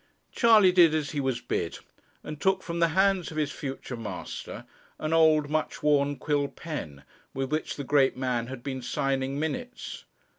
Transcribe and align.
Charley 0.31 0.71
did 0.71 0.95
as 0.95 1.11
he 1.11 1.19
was 1.19 1.41
bid, 1.41 1.77
and 2.23 2.41
took 2.41 2.63
from 2.63 2.79
the 2.79 2.87
hands 2.97 3.29
of 3.29 3.37
his 3.37 3.51
future 3.51 3.95
master 3.95 4.65
an 4.97 5.13
old, 5.13 5.47
much 5.47 5.83
worn 5.83 6.15
quill 6.15 6.47
pen, 6.47 7.03
with 7.35 7.51
which 7.51 7.75
the 7.75 7.83
great 7.83 8.17
man 8.17 8.47
had 8.47 8.63
been 8.63 8.81
signing 8.81 9.39
minutes. 9.39 10.05